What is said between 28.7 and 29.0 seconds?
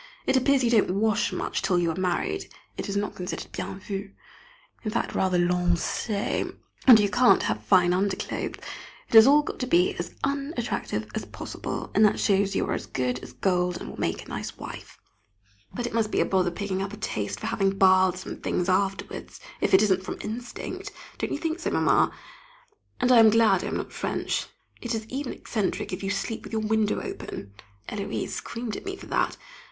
at me